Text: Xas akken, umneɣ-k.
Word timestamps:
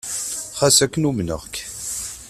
Xas 0.57 0.77
akken, 0.85 1.07
umneɣ-k. 1.09 1.55